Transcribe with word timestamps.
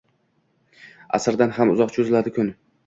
asrdan 1.19 1.55
ham 1.59 1.77
uzoq 1.77 1.95
choʼziladi 1.99 2.37
kun 2.41 2.55